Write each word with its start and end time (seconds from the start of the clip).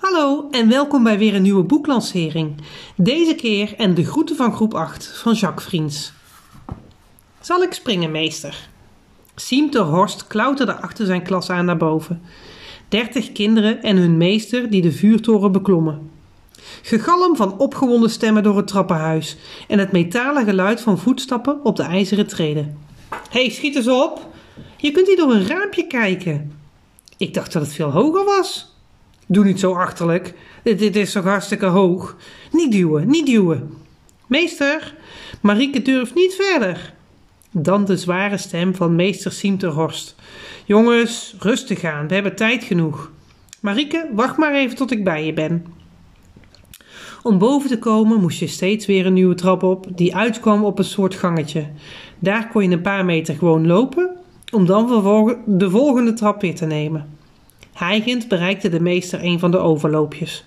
Hallo 0.00 0.48
en 0.50 0.68
welkom 0.68 1.02
bij 1.02 1.18
weer 1.18 1.34
een 1.34 1.42
nieuwe 1.42 1.62
boeklancering. 1.62 2.54
Deze 2.96 3.34
keer 3.34 3.74
en 3.76 3.94
de 3.94 4.04
groeten 4.04 4.36
van 4.36 4.52
groep 4.52 4.74
8 4.74 5.06
van 5.06 5.34
Jacques 5.34 5.64
Vriends. 5.64 6.12
Zal 7.40 7.62
ik 7.62 7.72
springen, 7.72 8.10
meester? 8.10 8.68
Siem 9.34 9.70
ter 9.70 9.82
Horst 9.82 10.26
klauterde 10.26 10.80
achter 10.80 11.06
zijn 11.06 11.22
klas 11.22 11.50
aan 11.50 11.64
naar 11.64 11.76
boven. 11.76 12.22
Dertig 12.88 13.32
kinderen 13.32 13.82
en 13.82 13.96
hun 13.96 14.16
meester 14.16 14.70
die 14.70 14.82
de 14.82 14.92
vuurtoren 14.92 15.52
beklommen. 15.52 16.10
Gegalm 16.82 17.36
van 17.36 17.58
opgewonden 17.58 18.10
stemmen 18.10 18.42
door 18.42 18.56
het 18.56 18.66
trappenhuis 18.66 19.36
en 19.68 19.78
het 19.78 19.92
metalen 19.92 20.44
geluid 20.44 20.80
van 20.80 20.98
voetstappen 20.98 21.64
op 21.64 21.76
de 21.76 21.82
ijzeren 21.82 22.26
treden. 22.26 22.78
Hé, 23.08 23.40
hey, 23.40 23.50
schiet 23.50 23.76
eens 23.76 23.88
op! 23.88 24.28
Je 24.76 24.90
kunt 24.90 25.06
hier 25.06 25.16
door 25.16 25.32
een 25.32 25.46
raampje 25.46 25.86
kijken. 25.86 26.52
Ik 27.16 27.34
dacht 27.34 27.52
dat 27.52 27.62
het 27.62 27.72
veel 27.72 27.90
hoger 27.90 28.24
was. 28.24 28.70
Doe 29.32 29.44
niet 29.44 29.60
zo 29.60 29.72
achterlijk. 29.72 30.34
Dit, 30.62 30.96
is 30.96 31.12
toch 31.12 31.24
hartstikke 31.24 31.66
hoog. 31.66 32.16
Niet 32.52 32.72
duwen, 32.72 33.08
niet 33.08 33.26
duwen. 33.26 33.74
Meester, 34.26 34.94
Marieke 35.40 35.82
durft 35.82 36.14
niet 36.14 36.34
verder. 36.34 36.92
Dan 37.50 37.84
de 37.84 37.96
zware 37.96 38.36
stem 38.36 38.74
van 38.74 38.94
meester 38.94 39.32
Siemterhorst. 39.32 40.14
Jongens, 40.64 41.34
rustig 41.38 41.84
aan, 41.84 42.08
we 42.08 42.14
hebben 42.14 42.36
tijd 42.36 42.64
genoeg. 42.64 43.10
Marieke, 43.60 44.08
wacht 44.14 44.36
maar 44.36 44.54
even 44.54 44.76
tot 44.76 44.90
ik 44.90 45.04
bij 45.04 45.26
je 45.26 45.32
ben. 45.32 45.64
Om 47.22 47.38
boven 47.38 47.68
te 47.68 47.78
komen 47.78 48.20
moest 48.20 48.38
je 48.38 48.46
steeds 48.46 48.86
weer 48.86 49.06
een 49.06 49.12
nieuwe 49.12 49.34
trap 49.34 49.62
op, 49.62 49.86
die 49.94 50.16
uitkwam 50.16 50.64
op 50.64 50.78
een 50.78 50.84
soort 50.84 51.14
gangetje. 51.14 51.66
Daar 52.18 52.48
kon 52.48 52.62
je 52.62 52.70
een 52.70 52.80
paar 52.80 53.04
meter 53.04 53.34
gewoon 53.34 53.66
lopen, 53.66 54.10
om 54.52 54.66
dan 54.66 54.86
de 55.46 55.70
volgende 55.70 56.12
trap 56.12 56.40
weer 56.40 56.54
te 56.54 56.66
nemen. 56.66 57.18
Hijgend 57.80 58.28
bereikte 58.28 58.68
de 58.68 58.80
meester 58.80 59.24
een 59.24 59.38
van 59.38 59.50
de 59.50 59.58
overloopjes. 59.58 60.44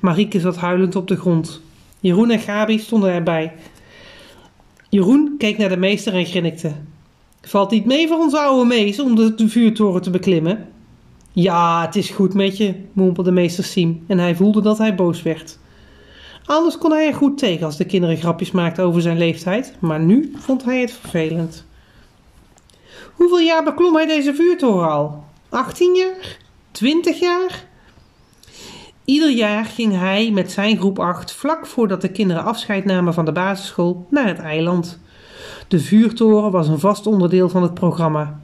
Marieke 0.00 0.40
zat 0.40 0.56
huilend 0.56 0.96
op 0.96 1.08
de 1.08 1.16
grond. 1.16 1.60
Jeroen 2.00 2.30
en 2.30 2.38
Gabi 2.38 2.78
stonden 2.78 3.12
erbij. 3.12 3.52
Jeroen 4.88 5.34
keek 5.38 5.58
naar 5.58 5.68
de 5.68 5.76
meester 5.76 6.14
en 6.14 6.26
grinnikte. 6.26 6.72
Valt 7.42 7.70
niet 7.70 7.84
mee 7.84 8.08
voor 8.08 8.18
onze 8.18 8.38
oude 8.38 8.66
mees 8.66 9.00
om 9.00 9.14
de 9.14 9.48
vuurtoren 9.48 10.02
te 10.02 10.10
beklimmen? 10.10 10.68
Ja, 11.32 11.84
het 11.84 11.96
is 11.96 12.10
goed 12.10 12.34
met 12.34 12.56
je, 12.56 12.74
mompelde 12.92 13.30
meester 13.30 13.64
Siem 13.64 14.04
en 14.06 14.18
hij 14.18 14.34
voelde 14.34 14.62
dat 14.62 14.78
hij 14.78 14.94
boos 14.94 15.22
werd. 15.22 15.58
Anders 16.44 16.78
kon 16.78 16.92
hij 16.92 17.06
er 17.06 17.14
goed 17.14 17.38
tegen 17.38 17.66
als 17.66 17.76
de 17.76 17.86
kinderen 17.86 18.16
grapjes 18.16 18.50
maakten 18.50 18.84
over 18.84 19.02
zijn 19.02 19.18
leeftijd, 19.18 19.76
maar 19.80 20.00
nu 20.00 20.32
vond 20.36 20.64
hij 20.64 20.80
het 20.80 20.92
vervelend. 20.92 21.64
Hoeveel 23.12 23.40
jaar 23.40 23.64
beklom 23.64 23.94
hij 23.94 24.06
deze 24.06 24.34
vuurtoren 24.34 24.90
al? 24.90 25.24
18 25.48 25.94
jaar? 25.94 26.42
20 26.74 27.18
jaar? 27.18 27.64
Ieder 29.04 29.30
jaar 29.30 29.64
ging 29.64 29.98
hij 29.98 30.30
met 30.30 30.52
zijn 30.52 30.76
groep 30.76 30.98
8 30.98 31.32
vlak 31.32 31.66
voordat 31.66 32.00
de 32.00 32.08
kinderen 32.08 32.44
afscheid 32.44 32.84
namen 32.84 33.14
van 33.14 33.24
de 33.24 33.32
basisschool 33.32 34.06
naar 34.10 34.26
het 34.26 34.38
eiland. 34.38 34.98
De 35.68 35.80
vuurtoren 35.80 36.50
was 36.50 36.68
een 36.68 36.78
vast 36.78 37.06
onderdeel 37.06 37.48
van 37.48 37.62
het 37.62 37.74
programma. 37.74 38.40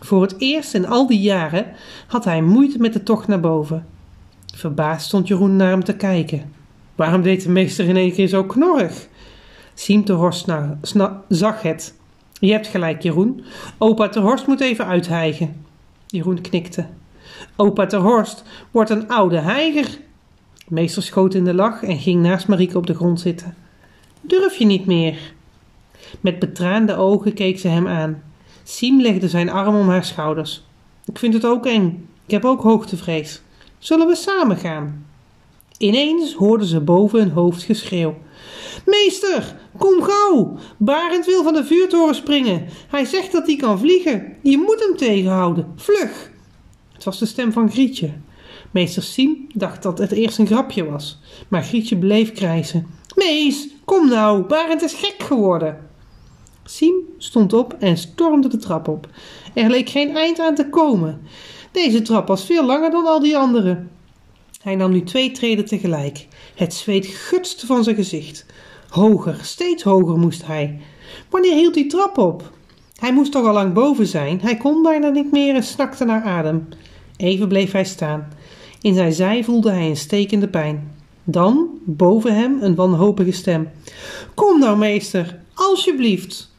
Voor 0.00 0.22
het 0.22 0.34
eerst 0.38 0.74
in 0.74 0.86
al 0.86 1.06
die 1.06 1.20
jaren 1.20 1.66
had 2.06 2.24
hij 2.24 2.42
moeite 2.42 2.78
met 2.78 2.92
de 2.92 3.02
tocht 3.02 3.28
naar 3.28 3.40
boven. 3.40 3.86
Verbaasd 4.54 5.06
stond 5.06 5.28
Jeroen 5.28 5.56
naar 5.56 5.70
hem 5.70 5.84
te 5.84 5.96
kijken. 5.96 6.52
Waarom 6.94 7.22
deed 7.22 7.42
de 7.42 7.50
meester 7.50 7.88
in 7.88 7.96
één 7.96 8.12
keer 8.12 8.28
zo 8.28 8.44
knorrig? 8.44 9.06
Siem 9.74 10.04
de 10.04 10.12
Horst 10.12 10.46
zag 11.28 11.62
het. 11.62 11.94
Je 12.40 12.52
hebt 12.52 12.66
gelijk, 12.66 13.02
Jeroen. 13.02 13.44
Opa 13.78 14.08
ter 14.08 14.22
Horst 14.22 14.46
moet 14.46 14.60
even 14.60 14.86
uithijgen. 14.86 15.64
Jeroen 16.06 16.40
knikte. 16.40 16.86
Opa 17.56 17.86
ter 17.86 18.00
Horst 18.00 18.42
wordt 18.70 18.90
een 18.90 19.08
oude 19.08 19.38
heiger. 19.38 19.98
Meester 20.68 21.02
schoot 21.02 21.34
in 21.34 21.44
de 21.44 21.54
lach 21.54 21.82
en 21.82 21.98
ging 21.98 22.22
naast 22.22 22.48
Marieke 22.48 22.78
op 22.78 22.86
de 22.86 22.94
grond 22.94 23.20
zitten. 23.20 23.56
Durf 24.20 24.56
je 24.56 24.64
niet 24.64 24.86
meer? 24.86 25.32
Met 26.20 26.38
betraande 26.38 26.96
ogen 26.96 27.34
keek 27.34 27.58
ze 27.58 27.68
hem 27.68 27.86
aan. 27.86 28.22
Siem 28.62 29.00
legde 29.00 29.28
zijn 29.28 29.50
arm 29.50 29.76
om 29.76 29.88
haar 29.88 30.04
schouders. 30.04 30.64
Ik 31.04 31.18
vind 31.18 31.34
het 31.34 31.46
ook 31.46 31.66
eng. 31.66 32.08
Ik 32.26 32.30
heb 32.30 32.44
ook 32.44 32.62
hoogtevrees. 32.62 33.42
Zullen 33.78 34.06
we 34.06 34.14
samen 34.14 34.56
gaan? 34.56 35.06
Ineens 35.78 36.34
hoorden 36.34 36.66
ze 36.66 36.80
boven 36.80 37.18
hun 37.18 37.30
hoofd 37.30 37.62
geschreeuw. 37.62 38.14
Meester, 38.86 39.56
kom 39.78 40.02
gauw! 40.02 40.56
Barend 40.76 41.26
wil 41.26 41.42
van 41.42 41.54
de 41.54 41.64
vuurtoren 41.64 42.14
springen. 42.14 42.66
Hij 42.88 43.04
zegt 43.04 43.32
dat 43.32 43.46
hij 43.46 43.56
kan 43.56 43.78
vliegen. 43.78 44.36
Je 44.42 44.58
moet 44.58 44.84
hem 44.86 44.96
tegenhouden. 44.96 45.72
Vlug! 45.76 46.31
Het 47.02 47.10
was 47.10 47.20
de 47.20 47.26
stem 47.26 47.52
van 47.52 47.70
Grietje. 47.70 48.10
Meester 48.70 49.02
Siem 49.02 49.46
dacht 49.54 49.82
dat 49.82 49.98
het 49.98 50.12
eerst 50.12 50.38
een 50.38 50.46
grapje 50.46 50.84
was, 50.84 51.18
maar 51.48 51.62
Grietje 51.62 51.96
bleef 51.96 52.32
krijsen. 52.32 52.86
Mees, 53.14 53.68
kom 53.84 54.08
nou, 54.08 54.42
Barend 54.42 54.82
is 54.82 54.94
gek 54.94 55.14
geworden. 55.18 55.88
Siem 56.64 56.94
stond 57.18 57.52
op 57.52 57.76
en 57.78 57.96
stormde 57.96 58.48
de 58.48 58.56
trap 58.56 58.88
op. 58.88 59.08
Er 59.54 59.70
leek 59.70 59.88
geen 59.88 60.16
eind 60.16 60.40
aan 60.40 60.54
te 60.54 60.68
komen. 60.68 61.20
Deze 61.72 62.02
trap 62.02 62.28
was 62.28 62.44
veel 62.44 62.64
langer 62.64 62.90
dan 62.90 63.06
al 63.06 63.20
die 63.20 63.36
andere. 63.36 63.82
Hij 64.62 64.74
nam 64.74 64.92
nu 64.92 65.02
twee 65.02 65.30
treden 65.30 65.64
tegelijk. 65.64 66.26
Het 66.54 66.74
zweet 66.74 67.06
gutste 67.06 67.66
van 67.66 67.84
zijn 67.84 67.96
gezicht. 67.96 68.46
Hoger, 68.88 69.38
steeds 69.42 69.82
hoger 69.82 70.18
moest 70.18 70.46
hij. 70.46 70.80
Wanneer 71.30 71.54
hield 71.54 71.74
die 71.74 71.86
trap 71.86 72.18
op? 72.18 72.50
Hij 72.98 73.12
moest 73.12 73.32
toch 73.32 73.46
al 73.46 73.52
lang 73.52 73.72
boven 73.72 74.06
zijn. 74.06 74.40
Hij 74.40 74.56
kon 74.56 74.82
bijna 74.82 75.08
niet 75.08 75.32
meer 75.32 75.54
en 75.54 75.64
snakte 75.64 76.04
naar 76.04 76.22
adem. 76.22 76.68
Even 77.16 77.48
bleef 77.48 77.72
hij 77.72 77.84
staan. 77.84 78.28
In 78.80 78.94
zijn 78.94 79.12
zij 79.12 79.44
voelde 79.44 79.70
hij 79.70 79.88
een 79.88 79.96
stekende 79.96 80.48
pijn. 80.48 80.90
Dan, 81.24 81.68
boven 81.84 82.34
hem, 82.34 82.58
een 82.62 82.74
wanhopige 82.74 83.32
stem. 83.32 83.68
Kom 84.34 84.60
nou, 84.60 84.78
meester, 84.78 85.38
alsjeblieft. 85.54 86.51